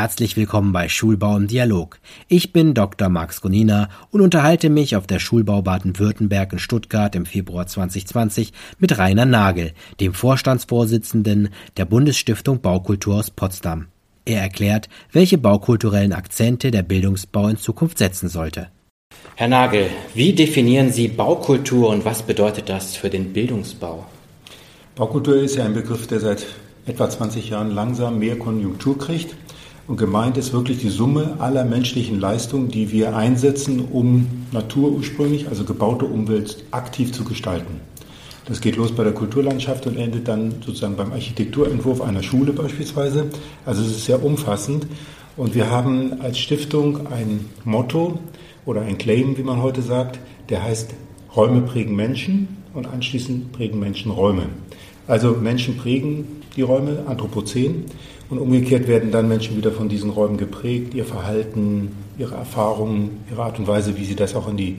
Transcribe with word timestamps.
Herzlich 0.00 0.36
willkommen 0.36 0.72
bei 0.72 0.88
Schulbau 0.88 1.36
im 1.36 1.48
Dialog. 1.48 1.98
Ich 2.28 2.52
bin 2.52 2.72
Dr. 2.72 3.08
Max 3.08 3.40
Gonina 3.40 3.88
und 4.12 4.20
unterhalte 4.20 4.70
mich 4.70 4.94
auf 4.94 5.08
der 5.08 5.18
Schulbau 5.18 5.60
Baden-Württemberg 5.60 6.52
in 6.52 6.60
Stuttgart 6.60 7.16
im 7.16 7.26
Februar 7.26 7.66
2020 7.66 8.52
mit 8.78 8.96
Rainer 8.96 9.26
Nagel, 9.26 9.72
dem 9.98 10.14
Vorstandsvorsitzenden 10.14 11.48
der 11.76 11.84
Bundesstiftung 11.84 12.60
Baukultur 12.60 13.16
aus 13.16 13.32
Potsdam. 13.32 13.88
Er 14.24 14.40
erklärt, 14.40 14.88
welche 15.10 15.36
baukulturellen 15.36 16.12
Akzente 16.12 16.70
der 16.70 16.84
Bildungsbau 16.84 17.48
in 17.48 17.56
Zukunft 17.56 17.98
setzen 17.98 18.28
sollte. 18.28 18.68
Herr 19.34 19.48
Nagel, 19.48 19.90
wie 20.14 20.32
definieren 20.32 20.92
Sie 20.92 21.08
Baukultur 21.08 21.88
und 21.88 22.04
was 22.04 22.22
bedeutet 22.22 22.68
das 22.68 22.94
für 22.94 23.10
den 23.10 23.32
Bildungsbau? 23.32 24.06
Baukultur 24.94 25.38
ist 25.38 25.56
ja 25.56 25.64
ein 25.64 25.74
Begriff, 25.74 26.06
der 26.06 26.20
seit 26.20 26.46
etwa 26.86 27.10
20 27.10 27.50
Jahren 27.50 27.72
langsam 27.72 28.20
mehr 28.20 28.38
Konjunktur 28.38 28.96
kriegt. 28.96 29.34
Und 29.88 29.96
gemeint 29.96 30.36
ist 30.36 30.52
wirklich 30.52 30.78
die 30.78 30.90
Summe 30.90 31.36
aller 31.38 31.64
menschlichen 31.64 32.20
Leistungen, 32.20 32.68
die 32.68 32.92
wir 32.92 33.16
einsetzen, 33.16 33.88
um 33.90 34.26
naturursprünglich, 34.52 35.48
also 35.48 35.64
gebaute 35.64 36.04
Umwelt, 36.04 36.62
aktiv 36.70 37.10
zu 37.12 37.24
gestalten. 37.24 37.80
Das 38.44 38.60
geht 38.60 38.76
los 38.76 38.92
bei 38.92 39.02
der 39.02 39.14
Kulturlandschaft 39.14 39.86
und 39.86 39.96
endet 39.96 40.28
dann 40.28 40.56
sozusagen 40.64 40.96
beim 40.96 41.12
Architekturentwurf 41.12 42.02
einer 42.02 42.22
Schule 42.22 42.52
beispielsweise. 42.52 43.30
Also 43.64 43.82
es 43.82 43.88
ist 43.88 44.04
sehr 44.04 44.22
umfassend. 44.22 44.86
Und 45.38 45.54
wir 45.54 45.70
haben 45.70 46.20
als 46.20 46.38
Stiftung 46.38 47.06
ein 47.06 47.46
Motto 47.64 48.18
oder 48.66 48.82
ein 48.82 48.98
Claim, 48.98 49.38
wie 49.38 49.42
man 49.42 49.62
heute 49.62 49.80
sagt, 49.80 50.18
der 50.50 50.62
heißt 50.62 50.92
Räume 51.34 51.62
prägen 51.62 51.96
Menschen 51.96 52.48
und 52.74 52.86
anschließend 52.86 53.52
prägen 53.52 53.78
Menschen 53.78 54.10
Räume. 54.10 54.46
Also 55.06 55.32
Menschen 55.32 55.78
prägen 55.78 56.42
die 56.56 56.62
Räume, 56.62 57.04
Anthropozän, 57.06 57.84
und 58.30 58.38
umgekehrt 58.38 58.88
werden 58.88 59.10
dann 59.10 59.28
Menschen 59.28 59.56
wieder 59.56 59.72
von 59.72 59.88
diesen 59.88 60.10
Räumen 60.10 60.36
geprägt, 60.36 60.94
ihr 60.94 61.04
Verhalten, 61.04 61.92
ihre 62.18 62.34
Erfahrungen, 62.34 63.20
ihre 63.30 63.42
Art 63.42 63.58
und 63.58 63.66
Weise, 63.66 63.96
wie 63.96 64.04
sie 64.04 64.16
das 64.16 64.34
auch 64.34 64.48
in 64.48 64.56
die 64.56 64.76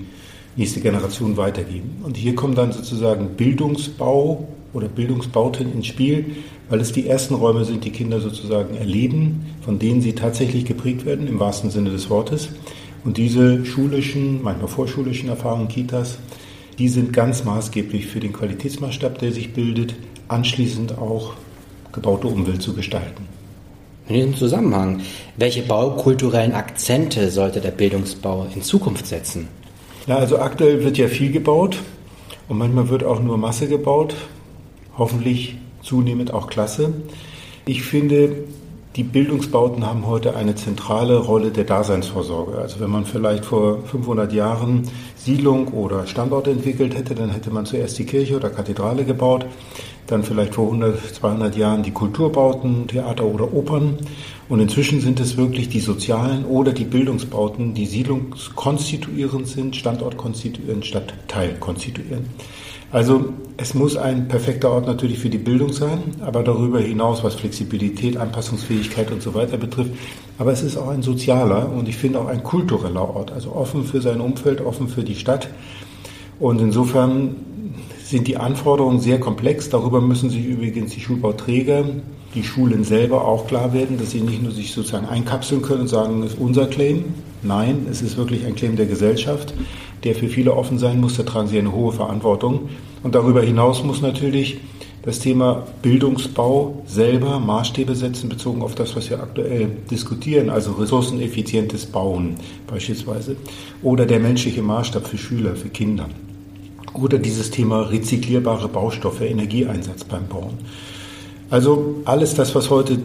nächste 0.56 0.82
Generation 0.82 1.38
weitergeben. 1.38 2.02
Und 2.04 2.18
hier 2.18 2.36
kommt 2.36 2.58
dann 2.58 2.72
sozusagen 2.72 3.30
Bildungsbau 3.38 4.48
oder 4.74 4.88
Bildungsbauten 4.88 5.74
ins 5.74 5.88
Spiel, 5.88 6.36
weil 6.70 6.80
es 6.80 6.92
die 6.92 7.08
ersten 7.08 7.34
Räume 7.34 7.66
sind, 7.66 7.84
die 7.86 7.92
Kinder 7.92 8.20
sozusagen 8.20 8.76
erleben, 8.76 9.46
von 9.62 9.80
denen 9.80 10.02
sie 10.02 10.14
tatsächlich 10.14 10.66
geprägt 10.66 11.06
werden, 11.06 11.28
im 11.28 11.40
wahrsten 11.40 11.72
Sinne 11.72 11.90
des 11.90 12.10
Wortes. 12.10 12.50
Und 13.04 13.18
diese 13.18 13.66
schulischen, 13.66 14.44
manchmal 14.44 14.68
vorschulischen 14.68 15.30
Erfahrungen, 15.30 15.70
Kitas, 15.70 16.20
die 16.78 16.90
sind 16.90 17.14
ganz 17.14 17.44
maßgeblich 17.44 18.08
für 18.08 18.20
den 18.20 18.34
Qualitätsmaßstab, 18.34 19.18
der 19.18 19.32
sich 19.32 19.54
bildet, 19.54 19.96
anschließend 20.28 20.98
auch 20.98 21.34
gebaute 21.92 22.28
Umwelt 22.28 22.62
zu 22.62 22.74
gestalten. 22.74 23.39
In 24.10 24.16
diesem 24.16 24.36
Zusammenhang, 24.36 25.02
welche 25.38 25.62
baukulturellen 25.62 26.54
Akzente 26.54 27.30
sollte 27.30 27.62
der 27.62 27.70
Bildungsbau 27.70 28.48
in 28.56 28.64
Zukunft 28.64 29.06
setzen? 29.06 29.48
Ja, 30.08 30.16
also 30.16 30.40
aktuell 30.40 30.84
wird 30.84 30.98
ja 30.98 31.08
viel 31.08 31.32
gebaut 31.32 31.78
und 32.48 32.58
manchmal 32.58 32.90
wird 32.90 33.04
auch 33.04 33.22
nur 33.22 33.38
Masse 33.38 33.68
gebaut, 33.68 34.16
hoffentlich 34.98 35.58
zunehmend 35.84 36.34
auch 36.34 36.48
Klasse. 36.48 36.92
Ich 37.68 37.84
finde, 37.84 38.46
die 38.96 39.04
Bildungsbauten 39.04 39.86
haben 39.86 40.08
heute 40.08 40.36
eine 40.36 40.56
zentrale 40.56 41.18
Rolle 41.18 41.52
der 41.52 41.66
Daseinsvorsorge. 41.66 42.58
Also 42.58 42.80
wenn 42.80 42.90
man 42.90 43.06
vielleicht 43.06 43.46
vor 43.46 43.84
500 43.86 44.34
Jahren 44.34 44.90
Siedlung 45.18 45.68
oder 45.68 46.08
Standort 46.08 46.48
entwickelt 46.48 46.98
hätte, 46.98 47.14
dann 47.14 47.30
hätte 47.30 47.52
man 47.52 47.68
zuerst 47.68 48.00
die 48.00 48.06
Kirche 48.06 48.38
oder 48.38 48.50
Kathedrale 48.50 49.06
gebaut, 49.06 49.46
dann 50.12 50.24
vielleicht 50.24 50.56
vor 50.56 50.66
100, 50.66 51.16
200 51.16 51.56
Jahren 51.56 51.84
die 51.84 51.92
Kulturbauten, 51.92 52.88
Theater 52.88 53.26
oder 53.26 53.54
Opern. 53.54 53.98
Und 54.48 54.60
inzwischen 54.60 55.02
sind 55.02 55.20
es 55.20 55.38
wirklich 55.38 55.70
die 55.70 55.80
sozialen 55.80 56.46
oder 56.46 56.74
die 56.74 56.86
Bildungsbauten, 56.86 57.74
die 57.74 57.86
siedlungskonstituierend 57.86 59.48
sind, 59.48 59.76
Standortkonstituierend, 59.76 60.86
Stadtteilkonstituierend. 60.86 62.26
Also 62.92 63.34
es 63.58 63.76
muss 63.76 63.98
ein 63.98 64.28
perfekter 64.28 64.72
Ort 64.72 64.88
natürlich 64.88 65.20
für 65.20 65.30
die 65.30 65.38
Bildung 65.38 65.72
sein, 65.74 66.00
aber 66.22 66.42
darüber 66.42 66.80
hinaus, 66.80 67.24
was 67.24 67.36
Flexibilität, 67.36 68.18
Anpassungsfähigkeit 68.18 69.12
und 69.12 69.22
so 69.22 69.36
weiter 69.36 69.58
betrifft. 69.58 69.92
Aber 70.40 70.52
es 70.52 70.64
ist 70.64 70.76
auch 70.76 70.88
ein 70.88 71.04
sozialer 71.04 71.72
und 71.72 71.88
ich 71.88 71.98
finde 71.98 72.20
auch 72.20 72.28
ein 72.28 72.42
kultureller 72.42 73.16
Ort, 73.16 73.32
also 73.32 73.52
offen 73.52 73.84
für 73.84 74.02
sein 74.02 74.22
Umfeld, 74.22 74.62
offen 74.62 74.88
für 74.88 75.04
die 75.04 75.16
Stadt. 75.16 75.50
Und 76.40 76.62
insofern 76.62 77.36
sind 78.10 78.28
die 78.28 78.38
Anforderungen 78.38 79.00
sehr 79.00 79.20
komplex. 79.20 79.70
Darüber 79.70 80.02
müssen 80.02 80.30
sich 80.30 80.46
übrigens 80.46 80.94
die 80.94 81.02
Schulbauträger, 81.02 81.86
die 82.34 82.44
Schulen 82.44 82.84
selber 82.84 83.26
auch 83.26 83.48
klar 83.48 83.74
werden, 83.74 83.98
dass 83.98 84.12
sie 84.12 84.22
nicht 84.22 84.42
nur 84.42 84.52
sich 84.52 84.72
sozusagen 84.72 85.08
einkapseln 85.08 85.62
können 85.62 85.82
und 85.82 85.88
sagen, 85.88 86.22
das 86.22 86.34
ist 86.34 86.40
unser 86.40 86.68
Claim. 86.68 87.06
Nein, 87.44 87.86
es 87.90 88.02
ist 88.02 88.18
wirklich 88.18 88.46
ein 88.46 88.56
Claim 88.56 88.76
der 88.76 88.86
Gesellschaft 88.86 89.54
der 90.04 90.16
für 90.16 90.28
viele 90.28 90.56
offen 90.56 90.80
sein 90.80 91.00
muss. 91.00 91.18
Da 91.18 91.24
tragen 91.24 91.48
sie 91.48 91.60
eine 91.60 91.74
hohe 91.74 91.92
Verantwortung. 91.92 92.70
Und 93.04 93.16
darüber 93.16 93.42
hinaus 93.42 93.84
muss 93.84 94.02
natürlich 94.02 94.60
das 95.04 95.20
Thema 95.20 95.66
Bildungsbau 95.82 96.84
selber 96.86 97.40
Maßstäbe 97.40 97.96
setzen, 97.96 98.28
bezogen 98.28 98.62
auf 98.62 98.76
das, 98.76 98.96
was 98.96 99.10
wir 99.10 99.22
aktuell 99.22 99.72
diskutieren, 99.90 100.50
also 100.50 100.74
ressourceneffizientes 100.74 101.86
Bauen 101.86 102.36
beispielsweise. 102.68 103.38
Oder 103.82 104.06
der 104.06 104.20
menschliche 104.20 104.62
Maßstab 104.62 105.08
für 105.08 105.18
Schüler, 105.18 105.56
für 105.56 105.70
Kinder. 105.70 106.10
Oder 106.94 107.18
dieses 107.18 107.52
Thema 107.52 107.82
rezyklierbare 107.82 108.68
Baustoffe, 108.68 109.22
Energieeinsatz 109.22 110.04
beim 110.04 110.28
Bauen. 110.28 110.58
Also 111.50 111.96
alles 112.06 112.36
das, 112.36 112.54
was 112.56 112.70
heute 112.70 113.00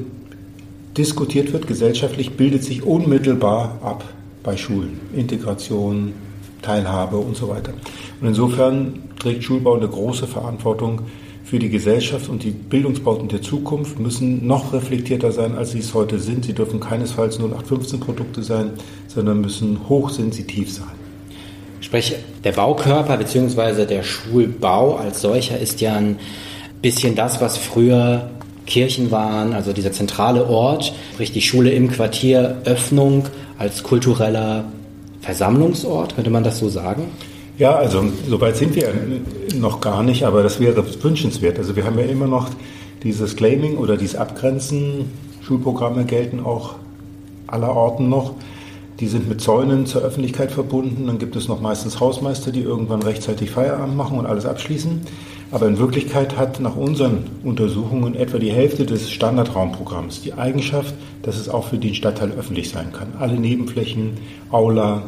diskutiert 0.97 1.53
wird 1.53 1.67
gesellschaftlich, 1.67 2.33
bildet 2.33 2.65
sich 2.65 2.83
unmittelbar 2.83 3.79
ab 3.83 4.05
bei 4.43 4.57
Schulen. 4.57 5.01
Integration, 5.15 6.13
Teilhabe 6.63 7.17
und 7.17 7.37
so 7.37 7.49
weiter. 7.49 7.73
Und 8.21 8.29
insofern 8.29 9.01
trägt 9.19 9.45
Schulbau 9.45 9.75
eine 9.75 9.89
große 9.89 10.27
Verantwortung 10.27 11.03
für 11.45 11.59
die 11.59 11.69
Gesellschaft 11.69 12.29
und 12.31 12.43
die 12.43 12.51
Bildungsbauten 12.51 13.29
der 13.29 13.43
Zukunft 13.43 14.01
müssen 14.01 14.47
noch 14.47 14.73
reflektierter 14.73 15.31
sein, 15.31 15.55
als 15.57 15.73
sie 15.73 15.81
es 15.81 15.93
heute 15.93 16.19
sind. 16.19 16.47
Sie 16.47 16.55
dürfen 16.55 16.81
keinesfalls 16.81 17.39
0815-Produkte 17.39 18.43
sein, 18.43 18.71
sondern 19.09 19.41
müssen 19.43 19.89
hochsensitiv 19.89 20.73
sein. 20.73 21.04
Sprich, 21.95 22.17
der 22.43 22.51
Baukörper 22.51 23.17
bzw. 23.17 23.87
der 23.87 24.03
Schulbau 24.03 24.97
als 24.97 25.21
solcher 25.21 25.61
ist 25.61 25.81
ja 25.81 25.95
ein 25.95 26.19
bisschen 26.83 27.15
das, 27.15 27.41
was 27.41 27.57
früher 27.57 28.31
Kirchen 28.67 29.13
waren, 29.13 29.53
also 29.53 29.73
dieser 29.73 29.93
zentrale 29.93 30.49
Ort, 30.49 30.93
sprich 31.13 31.31
die 31.31 31.41
Schule 31.41 31.71
im 31.71 31.89
Quartier, 31.89 32.57
Öffnung 32.65 33.27
als 33.59 33.85
kultureller 33.85 34.65
Versammlungsort, 35.21 36.17
könnte 36.17 36.31
man 36.31 36.43
das 36.43 36.59
so 36.59 36.69
sagen? 36.69 37.13
Ja, 37.59 37.77
also 37.77 38.05
soweit 38.29 38.57
sind 38.57 38.75
wir 38.75 38.93
noch 39.55 39.81
gar 39.81 40.03
nicht, 40.03 40.25
aber 40.25 40.43
das 40.43 40.59
wäre 40.59 40.85
wünschenswert. 41.01 41.59
Also 41.59 41.77
wir 41.77 41.85
haben 41.85 41.97
ja 41.97 42.07
immer 42.07 42.27
noch 42.27 42.49
dieses 43.05 43.37
Claiming 43.37 43.77
oder 43.77 43.97
dieses 43.97 44.17
Abgrenzen. 44.17 45.13
Schulprogramme 45.43 46.07
gelten 46.07 46.41
auch 46.41 46.75
aller 47.47 47.71
Orten 47.71 48.09
noch. 48.09 48.35
Die 49.01 49.09
sind 49.09 49.29
mit 49.29 49.41
Zäunen 49.41 49.87
zur 49.87 50.03
Öffentlichkeit 50.03 50.53
verbunden. 50.53 51.09
Dann 51.09 51.19
gibt 51.19 51.35
es 51.35 51.49
noch 51.49 51.61
meistens 51.61 51.99
Hausmeister, 51.99 52.53
die 52.53 52.61
irgendwann 52.61 53.03
rechtzeitig 53.03 53.51
Feierabend 53.51 53.97
machen 53.97 54.19
und 54.19 54.27
alles 54.27 54.47
abschließen. 54.47 55.01
Aber 55.51 55.67
in 55.67 55.79
Wirklichkeit 55.79 56.37
hat 56.37 56.61
nach 56.61 56.77
unseren 56.77 57.25
Untersuchungen 57.43 58.15
etwa 58.15 58.39
die 58.39 58.53
Hälfte 58.53 58.87
des 58.87 59.11
Standardraumprogramms 59.11 60.23
die 60.23 60.35
Eigenschaft, 60.35 60.95
dass 61.23 61.37
es 61.37 61.49
auch 61.49 61.69
für 61.69 61.79
den 61.79 61.95
Stadtteil 61.95 62.33
öffentlich 62.33 62.71
sein 62.71 62.93
kann. 62.93 63.13
Alle 63.19 63.35
Nebenflächen, 63.35 64.15
Aula, 64.51 65.03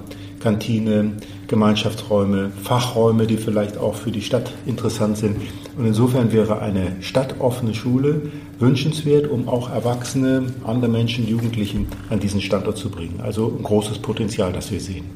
Kantine, 0.46 1.10
Gemeinschaftsräume, 1.48 2.52
Fachräume, 2.62 3.26
die 3.26 3.36
vielleicht 3.36 3.78
auch 3.78 3.96
für 3.96 4.12
die 4.12 4.22
Stadt 4.22 4.52
interessant 4.64 5.18
sind. 5.18 5.38
Und 5.76 5.86
insofern 5.86 6.32
wäre 6.32 6.60
eine 6.60 6.92
stadtoffene 7.00 7.74
Schule 7.74 8.22
wünschenswert, 8.60 9.28
um 9.28 9.48
auch 9.48 9.70
Erwachsene, 9.70 10.54
andere 10.62 10.88
Menschen, 10.88 11.26
Jugendlichen 11.26 11.88
an 12.10 12.20
diesen 12.20 12.40
Standort 12.40 12.78
zu 12.78 12.90
bringen. 12.90 13.18
Also 13.24 13.52
ein 13.58 13.64
großes 13.64 13.98
Potenzial, 13.98 14.52
das 14.52 14.70
wir 14.70 14.78
sehen. 14.78 15.06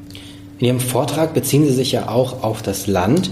In 0.59 0.67
Ihrem 0.67 0.79
Vortrag 0.81 1.33
beziehen 1.33 1.65
Sie 1.65 1.73
sich 1.73 1.93
ja 1.93 2.09
auch 2.09 2.43
auf 2.43 2.61
das 2.61 2.87
Land. 2.87 3.31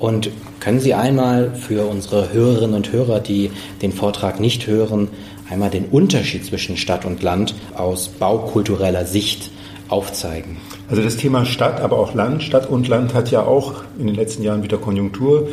Und 0.00 0.30
können 0.58 0.80
Sie 0.80 0.94
einmal 0.94 1.54
für 1.54 1.86
unsere 1.86 2.32
Hörerinnen 2.32 2.74
und 2.74 2.90
Hörer, 2.90 3.20
die 3.20 3.52
den 3.82 3.92
Vortrag 3.92 4.40
nicht 4.40 4.66
hören, 4.66 5.06
einmal 5.48 5.70
den 5.70 5.84
Unterschied 5.84 6.44
zwischen 6.44 6.76
Stadt 6.76 7.04
und 7.04 7.22
Land 7.22 7.54
aus 7.76 8.08
baukultureller 8.08 9.06
Sicht 9.06 9.52
aufzeigen? 9.88 10.56
Also 10.88 11.02
das 11.02 11.16
Thema 11.16 11.44
Stadt, 11.44 11.80
aber 11.80 11.98
auch 11.98 12.14
Land, 12.14 12.42
Stadt 12.42 12.68
und 12.68 12.88
Land 12.88 13.14
hat 13.14 13.30
ja 13.30 13.42
auch 13.42 13.74
in 13.98 14.06
den 14.06 14.16
letzten 14.16 14.42
Jahren 14.42 14.62
wieder 14.62 14.78
Konjunktur, 14.78 15.48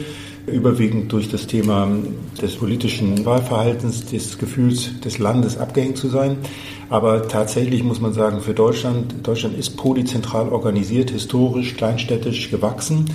überwiegend 0.45 1.11
durch 1.11 1.29
das 1.29 1.47
Thema 1.47 1.87
des 2.41 2.55
politischen 2.55 3.25
Wahlverhaltens, 3.25 4.05
des 4.05 4.37
Gefühls 4.37 4.99
des 4.99 5.17
Landes 5.17 5.57
abgehängt 5.57 5.97
zu 5.97 6.09
sein. 6.09 6.37
Aber 6.89 7.27
tatsächlich 7.27 7.83
muss 7.83 8.01
man 8.01 8.13
sagen, 8.13 8.41
für 8.41 8.53
Deutschland, 8.53 9.15
Deutschland 9.23 9.57
ist 9.57 9.77
polyzentral 9.77 10.49
organisiert, 10.49 11.11
historisch, 11.11 11.75
kleinstädtisch 11.75 12.51
gewachsen. 12.51 13.05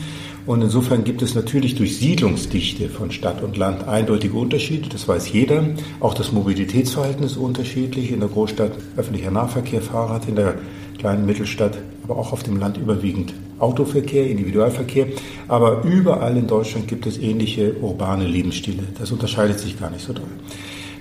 Und 0.46 0.62
insofern 0.62 1.04
gibt 1.04 1.20
es 1.20 1.34
natürlich 1.34 1.74
durch 1.74 1.98
Siedlungsdichte 1.98 2.88
von 2.88 3.10
Stadt 3.10 3.42
und 3.42 3.58
Land 3.58 3.86
eindeutige 3.86 4.34
Unterschiede. 4.34 4.88
Das 4.88 5.06
weiß 5.06 5.30
jeder. 5.30 5.62
Auch 6.00 6.14
das 6.14 6.32
Mobilitätsverhalten 6.32 7.22
ist 7.22 7.36
unterschiedlich. 7.36 8.10
In 8.10 8.20
der 8.20 8.30
Großstadt 8.30 8.72
öffentlicher 8.96 9.30
Nahverkehr, 9.30 9.82
Fahrrad, 9.82 10.26
in 10.26 10.36
der 10.36 10.54
kleinen 10.98 11.26
Mittelstadt, 11.26 11.78
aber 12.04 12.16
auch 12.16 12.32
auf 12.32 12.42
dem 12.42 12.58
Land 12.58 12.76
überwiegend 12.76 13.34
Autoverkehr, 13.58 14.28
Individualverkehr. 14.28 15.06
Aber 15.48 15.82
überall 15.84 16.36
in 16.36 16.46
Deutschland 16.46 16.88
gibt 16.88 17.06
es 17.06 17.18
ähnliche 17.18 17.74
urbane 17.80 18.26
Lebensstile. 18.26 18.82
Das 18.98 19.10
unterscheidet 19.10 19.58
sich 19.58 19.78
gar 19.78 19.90
nicht 19.90 20.04
so 20.04 20.12
doll. 20.12 20.26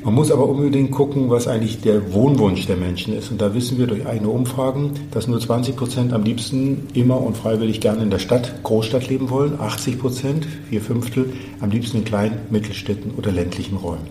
Man 0.04 0.14
muss 0.14 0.32
aber 0.32 0.48
unbedingt 0.48 0.92
gucken, 0.92 1.30
was 1.30 1.48
eigentlich 1.48 1.82
der 1.82 2.14
Wohnwunsch 2.14 2.66
der 2.68 2.78
Menschen 2.78 3.14
ist. 3.18 3.32
Und 3.32 3.42
da 3.42 3.54
wissen 3.54 3.78
wir 3.78 3.88
durch 3.88 4.06
eigene 4.06 4.30
Umfragen, 4.30 4.92
dass 5.12 5.28
nur 5.28 5.40
20 5.40 5.76
Prozent 5.76 6.14
am 6.14 6.24
liebsten 6.24 6.88
immer 6.94 7.20
und 7.20 7.36
freiwillig 7.36 7.82
gerne 7.82 8.04
in 8.04 8.10
der 8.10 8.20
Stadt, 8.20 8.64
Großstadt 8.64 9.10
leben 9.10 9.30
wollen. 9.30 9.60
80 9.60 10.00
Prozent, 10.00 10.48
vier 10.70 10.82
Fünftel, 10.82 11.34
am 11.60 11.72
liebsten 11.72 11.98
in 11.98 12.06
kleinen, 12.06 12.38
Mittelstädten 12.50 13.12
oder 13.18 13.32
ländlichen 13.32 13.78
Räumen. 13.78 14.08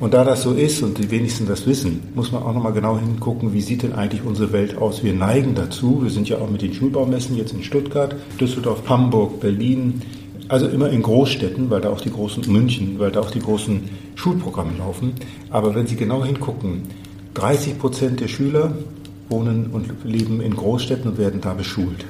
Und 0.00 0.14
da 0.14 0.22
das 0.22 0.42
so 0.42 0.52
ist 0.52 0.82
und 0.82 0.96
die 0.98 1.10
wenigsten 1.10 1.46
das 1.46 1.66
wissen, 1.66 2.02
muss 2.14 2.30
man 2.30 2.44
auch 2.44 2.54
nochmal 2.54 2.72
genau 2.72 2.98
hingucken, 2.98 3.52
wie 3.52 3.60
sieht 3.60 3.82
denn 3.82 3.94
eigentlich 3.94 4.22
unsere 4.22 4.52
Welt 4.52 4.76
aus. 4.78 5.02
Wir 5.02 5.12
neigen 5.12 5.56
dazu, 5.56 6.02
wir 6.02 6.10
sind 6.10 6.28
ja 6.28 6.38
auch 6.38 6.48
mit 6.48 6.62
den 6.62 6.72
Schulbaumessen 6.72 7.36
jetzt 7.36 7.52
in 7.52 7.64
Stuttgart, 7.64 8.14
Düsseldorf, 8.40 8.88
Hamburg, 8.88 9.40
Berlin, 9.40 10.02
also 10.46 10.68
immer 10.68 10.88
in 10.90 11.02
Großstädten, 11.02 11.68
weil 11.68 11.80
da 11.80 11.90
auch 11.90 12.00
die 12.00 12.12
großen 12.12 12.50
München, 12.50 12.98
weil 12.98 13.10
da 13.10 13.20
auch 13.20 13.32
die 13.32 13.40
großen 13.40 13.88
Schulprogramme 14.14 14.78
laufen. 14.78 15.14
Aber 15.50 15.74
wenn 15.74 15.88
Sie 15.88 15.96
genau 15.96 16.24
hingucken, 16.24 16.82
30 17.34 17.78
Prozent 17.78 18.20
der 18.20 18.28
Schüler 18.28 18.72
wohnen 19.28 19.66
und 19.72 19.90
leben 20.04 20.40
in 20.40 20.54
Großstädten 20.54 21.10
und 21.10 21.18
werden 21.18 21.40
da 21.40 21.54
beschult. 21.54 22.06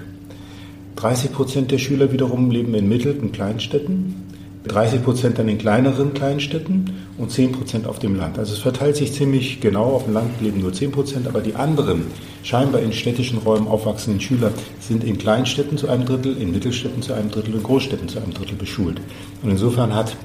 30 0.96 1.32
Prozent 1.32 1.70
der 1.70 1.78
Schüler 1.78 2.12
wiederum 2.12 2.50
leben 2.50 2.74
in 2.74 2.88
Mittel- 2.88 3.18
und 3.18 3.32
Kleinstädten 3.32 4.27
30 4.66 5.04
Prozent 5.04 5.38
dann 5.38 5.48
in 5.48 5.58
kleineren 5.58 6.14
Kleinstädten 6.14 6.90
und 7.16 7.30
10 7.30 7.52
Prozent 7.52 7.86
auf 7.86 7.98
dem 7.98 8.16
Land. 8.16 8.38
Also 8.38 8.54
es 8.54 8.58
verteilt 8.58 8.96
sich 8.96 9.12
ziemlich 9.12 9.60
genau. 9.60 9.84
Auf 9.92 10.04
dem 10.04 10.14
Land 10.14 10.40
leben 10.40 10.60
nur 10.60 10.72
10 10.72 10.90
Prozent, 10.90 11.26
aber 11.26 11.40
die 11.40 11.54
anderen 11.54 12.06
scheinbar 12.42 12.82
in 12.82 12.92
städtischen 12.92 13.38
Räumen 13.38 13.68
aufwachsenden 13.68 14.20
Schüler 14.20 14.50
sind 14.80 15.04
in 15.04 15.18
Kleinstädten 15.18 15.78
zu 15.78 15.88
einem 15.88 16.04
Drittel, 16.04 16.36
in 16.36 16.50
Mittelstädten 16.50 17.02
zu 17.02 17.12
einem 17.12 17.30
Drittel 17.30 17.54
und 17.54 17.62
Großstädten 17.62 18.08
zu 18.08 18.18
einem 18.18 18.34
Drittel 18.34 18.56
beschult. 18.56 19.00
Und 19.42 19.50
insofern 19.50 19.94
hat 19.94 20.16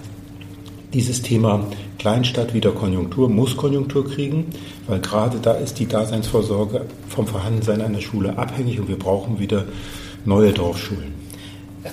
dieses 0.94 1.22
Thema 1.22 1.66
Kleinstadt 1.98 2.54
wieder 2.54 2.72
Konjunktur, 2.72 3.30
muss 3.30 3.58
Konjunktur 3.58 4.06
kriegen, 4.06 4.48
weil 4.88 5.00
gerade 5.00 5.40
da 5.42 5.54
ist 5.54 5.80
die 5.80 5.88
Daseinsvorsorge 5.88 6.86
vom 7.08 7.28
Vorhandensein 7.28 7.82
einer 7.82 8.02
Schule 8.02 8.38
abhängig 8.38 8.80
und 8.80 8.88
wir 8.88 9.00
brauchen 9.00 9.40
wieder 9.40 9.66
neue 10.26 10.52
Dorfschulen. 10.52 11.23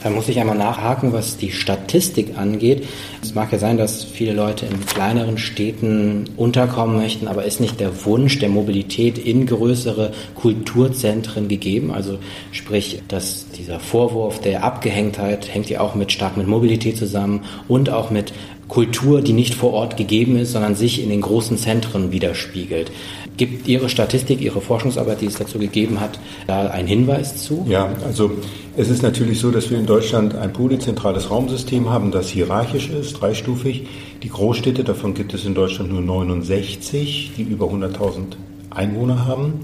Da 0.02 0.08
muss 0.08 0.28
ich 0.28 0.38
einmal 0.38 0.56
nachhaken, 0.56 1.12
was 1.12 1.36
die 1.36 1.50
Statistik 1.50 2.38
angeht. 2.38 2.86
Es 3.22 3.34
mag 3.34 3.50
ja 3.50 3.58
sein, 3.58 3.76
dass 3.76 4.04
viele 4.04 4.32
Leute 4.32 4.66
in 4.66 4.86
kleineren 4.86 5.36
Städten 5.36 6.30
unterkommen 6.36 6.96
möchten, 6.96 7.26
aber 7.26 7.44
ist 7.44 7.60
nicht 7.60 7.80
der 7.80 8.04
Wunsch 8.04 8.38
der 8.38 8.50
Mobilität 8.50 9.18
in 9.18 9.46
größere 9.46 10.12
Kulturzentren 10.36 11.48
gegeben? 11.48 11.90
Also 11.90 12.18
sprich, 12.52 13.02
dass 13.08 13.46
dieser 13.50 13.80
Vorwurf 13.80 14.40
der 14.40 14.62
Abgehängtheit 14.62 15.52
hängt 15.52 15.68
ja 15.68 15.80
auch 15.80 15.96
mit 15.96 16.12
stark 16.12 16.36
mit 16.36 16.46
Mobilität 16.46 16.96
zusammen 16.96 17.44
und 17.66 17.90
auch 17.90 18.10
mit 18.10 18.32
Kultur, 18.70 19.20
die 19.20 19.32
nicht 19.32 19.54
vor 19.54 19.72
Ort 19.72 19.96
gegeben 19.96 20.38
ist, 20.38 20.52
sondern 20.52 20.76
sich 20.76 21.02
in 21.02 21.10
den 21.10 21.20
großen 21.20 21.58
Zentren 21.58 22.12
widerspiegelt. 22.12 22.92
Gibt 23.36 23.66
Ihre 23.66 23.88
Statistik, 23.88 24.40
Ihre 24.40 24.60
Forschungsarbeit, 24.60 25.20
die 25.20 25.26
es 25.26 25.34
dazu 25.34 25.58
gegeben 25.58 26.00
hat, 26.00 26.20
da 26.46 26.68
einen 26.68 26.86
Hinweis 26.86 27.42
zu? 27.42 27.66
Ja, 27.68 27.92
also 28.04 28.30
es 28.76 28.88
ist 28.88 29.02
natürlich 29.02 29.40
so, 29.40 29.50
dass 29.50 29.70
wir 29.70 29.78
in 29.78 29.86
Deutschland 29.86 30.36
ein 30.36 30.52
polyzentrales 30.52 31.30
Raumsystem 31.30 31.90
haben, 31.90 32.12
das 32.12 32.28
hierarchisch 32.28 32.88
ist, 32.88 33.20
dreistufig. 33.20 33.88
Die 34.22 34.28
Großstädte, 34.28 34.84
davon 34.84 35.14
gibt 35.14 35.34
es 35.34 35.44
in 35.44 35.54
Deutschland 35.54 35.90
nur 35.90 36.02
69, 36.02 37.32
die 37.36 37.42
über 37.42 37.66
100.000 37.66 38.36
Einwohner 38.70 39.26
haben. 39.26 39.54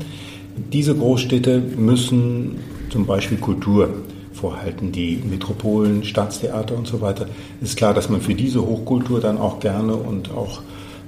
Diese 0.72 0.96
Großstädte 0.96 1.62
müssen 1.76 2.58
zum 2.90 3.06
Beispiel 3.06 3.38
Kultur 3.38 3.90
vorhalten, 4.36 4.92
die 4.92 5.16
Metropolen, 5.16 6.04
Staatstheater 6.04 6.76
und 6.76 6.86
so 6.86 7.00
weiter. 7.00 7.26
Ist 7.60 7.76
klar, 7.76 7.94
dass 7.94 8.08
man 8.08 8.20
für 8.20 8.34
diese 8.34 8.60
Hochkultur 8.60 9.20
dann 9.20 9.38
auch 9.38 9.58
gerne 9.60 9.94
und 9.94 10.30
auch 10.30 10.60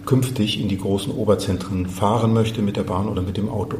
künftig 0.06 0.60
in 0.60 0.68
die 0.68 0.78
großen 0.78 1.12
Oberzentren 1.12 1.86
fahren 1.86 2.32
möchte 2.32 2.62
mit 2.62 2.76
der 2.76 2.82
Bahn 2.82 3.08
oder 3.08 3.20
mit 3.20 3.36
dem 3.36 3.50
Auto. 3.50 3.76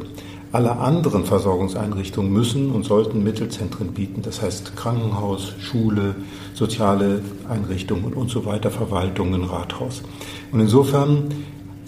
Alle 0.51 0.77
anderen 0.77 1.25
Versorgungseinrichtungen 1.25 2.31
müssen 2.31 2.71
und 2.71 2.83
sollten 2.83 3.23
Mittelzentren 3.23 3.93
bieten, 3.93 4.21
das 4.21 4.41
heißt 4.41 4.75
Krankenhaus, 4.75 5.53
Schule, 5.59 6.15
soziale 6.53 7.21
Einrichtungen 7.47 8.13
und 8.13 8.29
so 8.29 8.45
weiter, 8.45 8.71
Verwaltungen, 8.71 9.43
Rathaus. 9.43 10.03
Und 10.51 10.59
insofern 10.59 11.29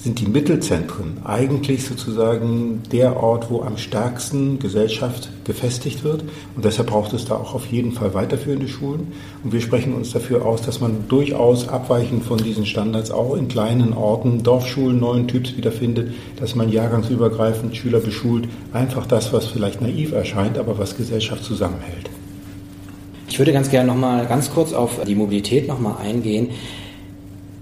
sind 0.03 0.19
die 0.19 0.25
Mittelzentren 0.25 1.17
eigentlich 1.23 1.83
sozusagen 1.85 2.81
der 2.91 3.21
Ort, 3.21 3.51
wo 3.51 3.61
am 3.61 3.77
stärksten 3.77 4.57
Gesellschaft 4.57 5.29
gefestigt 5.43 6.03
wird. 6.03 6.23
Und 6.55 6.65
deshalb 6.65 6.89
braucht 6.89 7.13
es 7.13 7.25
da 7.25 7.35
auch 7.35 7.53
auf 7.53 7.67
jeden 7.67 7.91
Fall 7.91 8.15
weiterführende 8.15 8.67
Schulen. 8.67 9.11
Und 9.43 9.53
wir 9.53 9.61
sprechen 9.61 9.93
uns 9.93 10.11
dafür 10.11 10.43
aus, 10.43 10.63
dass 10.63 10.81
man 10.81 11.07
durchaus 11.07 11.67
abweichend 11.67 12.25
von 12.25 12.37
diesen 12.37 12.65
Standards 12.65 13.11
auch 13.11 13.35
in 13.35 13.47
kleinen 13.47 13.93
Orten 13.93 14.41
Dorfschulen 14.41 14.99
neuen 14.99 15.27
Typs 15.27 15.55
wiederfindet, 15.55 16.13
dass 16.37 16.55
man 16.55 16.71
jahrgangsübergreifend 16.71 17.75
Schüler 17.75 17.99
beschult. 17.99 18.47
Einfach 18.73 19.05
das, 19.05 19.31
was 19.33 19.45
vielleicht 19.45 19.81
naiv 19.81 20.13
erscheint, 20.13 20.57
aber 20.57 20.79
was 20.79 20.97
Gesellschaft 20.97 21.43
zusammenhält. 21.43 22.09
Ich 23.29 23.37
würde 23.37 23.53
ganz 23.53 23.69
gerne 23.69 23.87
noch 23.87 23.95
mal 23.95 24.25
ganz 24.25 24.51
kurz 24.51 24.73
auf 24.73 24.99
die 25.07 25.15
Mobilität 25.15 25.67
noch 25.67 25.79
mal 25.79 25.97
eingehen. 25.97 26.49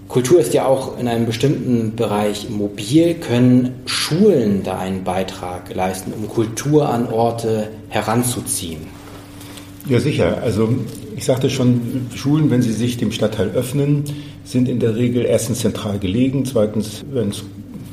Kultur 0.09 0.39
ist 0.39 0.55
ja 0.55 0.65
auch 0.65 0.97
in 0.99 1.07
einem 1.07 1.27
bestimmten 1.27 1.95
Bereich 1.95 2.49
mobil. 2.49 3.13
Können 3.13 3.75
Schulen 3.85 4.63
da 4.63 4.79
einen 4.79 5.03
Beitrag 5.03 5.73
leisten, 5.73 6.11
um 6.13 6.27
Kultur 6.27 6.89
an 6.89 7.07
Orte 7.07 7.69
heranzuziehen? 7.89 8.87
Ja, 9.87 9.99
sicher. 9.99 10.41
Also 10.41 10.67
ich 11.15 11.25
sagte 11.25 11.51
schon, 11.51 12.07
Schulen, 12.15 12.49
wenn 12.49 12.63
sie 12.63 12.73
sich 12.73 12.97
dem 12.97 13.11
Stadtteil 13.11 13.51
öffnen, 13.51 14.03
sind 14.43 14.67
in 14.67 14.79
der 14.79 14.95
Regel 14.95 15.25
erstens 15.25 15.59
zentral 15.59 15.99
gelegen, 15.99 16.43
zweitens, 16.43 17.05
wenn 17.11 17.29
es 17.29 17.43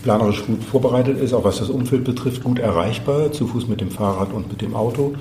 planerisch 0.03 0.43
gut 0.47 0.65
vorbereitet 0.65 1.21
ist, 1.21 1.35
auch 1.35 1.45
was 1.45 1.59
das 1.59 1.69
Umfeld 1.69 2.05
betrifft, 2.05 2.43
gut 2.43 2.59
erreichbar, 2.59 3.31
zu 3.31 3.47
Fuß 3.47 3.69
mit 3.69 3.83
dem 3.83 3.91
Fahrrad 3.91 4.33
und 4.33 4.49
mit 4.49 4.63
dem 4.63 4.75
Auto. 4.75 5.15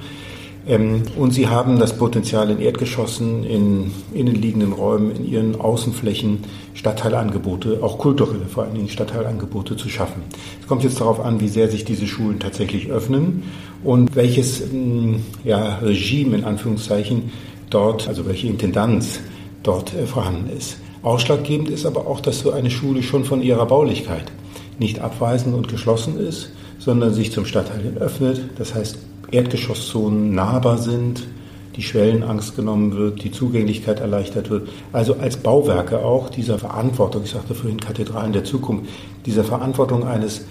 Ähm, 0.67 1.03
und 1.17 1.31
sie 1.31 1.47
haben 1.47 1.79
das 1.79 1.97
Potenzial 1.97 2.49
in 2.49 2.59
Erdgeschossen, 2.59 3.43
in 3.43 3.91
innenliegenden 4.13 4.73
Räumen, 4.73 5.15
in 5.15 5.25
ihren 5.29 5.59
Außenflächen 5.59 6.39
Stadtteilangebote, 6.73 7.79
auch 7.81 7.97
kulturelle 7.97 8.45
vor 8.45 8.63
allen 8.63 8.75
Dingen 8.75 8.89
Stadtteilangebote 8.89 9.77
zu 9.77 9.89
schaffen. 9.89 10.23
Es 10.61 10.67
kommt 10.67 10.83
jetzt 10.83 10.99
darauf 10.99 11.19
an, 11.19 11.39
wie 11.39 11.47
sehr 11.47 11.69
sich 11.69 11.85
diese 11.85 12.07
Schulen 12.07 12.39
tatsächlich 12.39 12.89
öffnen 12.89 13.43
und 13.83 14.15
welches 14.15 14.61
ähm, 14.61 15.21
ja, 15.43 15.77
Regime 15.79 16.37
in 16.37 16.43
Anführungszeichen 16.43 17.31
dort, 17.69 18.07
also 18.07 18.25
welche 18.25 18.47
Intendanz 18.47 19.19
dort 19.63 19.93
äh, 19.93 20.05
vorhanden 20.05 20.49
ist. 20.55 20.77
Ausschlaggebend 21.03 21.69
ist 21.69 21.85
aber 21.85 22.07
auch, 22.07 22.19
dass 22.19 22.39
so 22.39 22.51
eine 22.51 22.71
Schule 22.71 23.03
schon 23.03 23.25
von 23.25 23.41
ihrer 23.43 23.67
Baulichkeit 23.67 24.31
nicht 24.79 24.99
abweisend 24.99 25.55
und 25.55 25.67
geschlossen 25.67 26.19
ist, 26.19 26.51
sondern 26.79 27.13
sich 27.13 27.31
zum 27.31 27.45
Stadtteil 27.45 27.81
hin 27.81 27.97
öffnet. 27.97 28.41
Das 28.57 28.73
heißt, 28.73 28.97
Erdgeschosszonen 29.31 30.33
nahbar 30.33 30.77
sind, 30.77 31.27
die 31.75 31.81
Schwellenangst 31.81 32.55
genommen 32.55 32.95
wird, 32.95 33.23
die 33.23 33.31
Zugänglichkeit 33.31 33.99
erleichtert 33.99 34.49
wird. 34.49 34.69
Also 34.93 35.15
als 35.15 35.37
Bauwerke 35.37 35.99
auch 35.99 36.29
dieser 36.29 36.57
Verantwortung, 36.57 37.23
ich 37.23 37.31
sagte 37.31 37.53
vorhin 37.53 37.79
Kathedralen 37.79 38.33
der 38.33 38.43
Zukunft, 38.43 38.89
dieser 39.25 39.43
Verantwortung 39.43 40.05
eines 40.05 40.45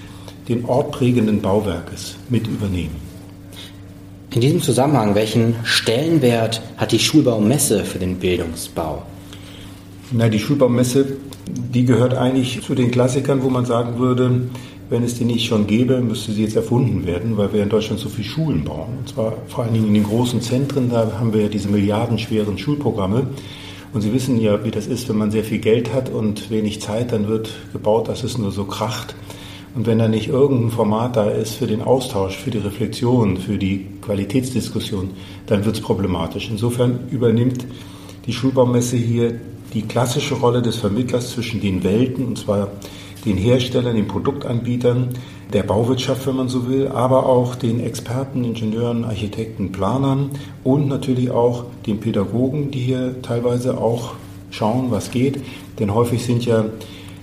den 0.48 0.64
Ort 0.66 0.92
prägenden 0.92 1.40
Bauwerkes 1.40 2.16
mit 2.28 2.46
übernehmen. 2.46 2.96
In 4.34 4.40
diesem 4.40 4.60
Zusammenhang, 4.60 5.14
welchen 5.14 5.54
Stellenwert 5.62 6.60
hat 6.76 6.92
die 6.92 6.98
Schulbaumesse 6.98 7.84
für 7.84 7.98
den 7.98 8.16
Bildungsbau? 8.16 9.02
Na, 10.10 10.28
die 10.28 10.40
Schulbaumesse, 10.40 11.16
die 11.46 11.84
gehört 11.84 12.14
eigentlich 12.14 12.60
zu 12.62 12.74
den 12.74 12.90
Klassikern, 12.90 13.42
wo 13.42 13.48
man 13.48 13.64
sagen 13.64 13.98
würde, 13.98 14.48
wenn 14.90 15.02
es 15.02 15.14
die 15.14 15.24
nicht 15.24 15.46
schon 15.46 15.66
gäbe, 15.66 16.00
müsste 16.00 16.32
sie 16.32 16.42
jetzt 16.42 16.56
erfunden 16.56 17.06
werden, 17.06 17.36
weil 17.36 17.52
wir 17.52 17.62
in 17.62 17.68
Deutschland 17.68 18.00
so 18.00 18.08
viele 18.08 18.28
Schulen 18.28 18.64
bauen. 18.64 18.98
Und 19.00 19.08
zwar 19.08 19.34
vor 19.48 19.64
allen 19.64 19.74
Dingen 19.74 19.88
in 19.88 19.94
den 19.94 20.04
großen 20.04 20.40
Zentren, 20.40 20.90
da 20.90 21.12
haben 21.18 21.32
wir 21.32 21.42
ja 21.42 21.48
diese 21.48 21.68
milliardenschweren 21.68 22.58
Schulprogramme. 22.58 23.26
Und 23.92 24.00
Sie 24.00 24.12
wissen 24.12 24.40
ja, 24.40 24.64
wie 24.64 24.72
das 24.72 24.86
ist, 24.86 25.08
wenn 25.08 25.16
man 25.16 25.30
sehr 25.30 25.44
viel 25.44 25.58
Geld 25.58 25.94
hat 25.94 26.10
und 26.10 26.50
wenig 26.50 26.80
Zeit, 26.80 27.12
dann 27.12 27.28
wird 27.28 27.50
gebaut, 27.72 28.08
dass 28.08 28.24
es 28.24 28.36
nur 28.36 28.50
so 28.50 28.64
kracht. 28.64 29.14
Und 29.74 29.86
wenn 29.86 29.98
da 29.98 30.08
nicht 30.08 30.28
irgendein 30.28 30.70
Format 30.70 31.16
da 31.16 31.30
ist 31.30 31.54
für 31.54 31.66
den 31.66 31.80
Austausch, 31.80 32.36
für 32.36 32.50
die 32.50 32.58
Reflexion, 32.58 33.36
für 33.36 33.56
die 33.56 33.86
Qualitätsdiskussion, 34.02 35.10
dann 35.46 35.64
wird 35.64 35.76
es 35.76 35.80
problematisch. 35.80 36.48
Insofern 36.50 37.08
übernimmt 37.10 37.66
die 38.26 38.32
Schulbaumesse 38.32 38.96
hier 38.96 39.34
die 39.72 39.82
klassische 39.82 40.34
Rolle 40.34 40.62
des 40.62 40.76
Vermittlers 40.76 41.30
zwischen 41.30 41.60
den 41.60 41.82
Welten, 41.82 42.24
und 42.24 42.38
zwar 42.38 42.70
den 43.24 43.36
Herstellern, 43.36 43.96
den 43.96 44.08
Produktanbietern, 44.08 45.10
der 45.52 45.62
Bauwirtschaft, 45.62 46.26
wenn 46.26 46.36
man 46.36 46.48
so 46.48 46.68
will, 46.68 46.88
aber 46.88 47.26
auch 47.26 47.54
den 47.54 47.80
Experten, 47.80 48.44
Ingenieuren, 48.44 49.04
Architekten, 49.04 49.72
Planern 49.72 50.30
und 50.62 50.88
natürlich 50.88 51.30
auch 51.30 51.64
den 51.86 52.00
Pädagogen, 52.00 52.70
die 52.70 52.80
hier 52.80 53.22
teilweise 53.22 53.78
auch 53.78 54.14
schauen, 54.50 54.90
was 54.90 55.10
geht. 55.10 55.42
Denn 55.78 55.94
häufig 55.94 56.24
sind 56.24 56.44
ja 56.44 56.66